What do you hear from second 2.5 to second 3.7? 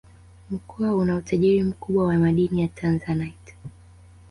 ya Tanzanite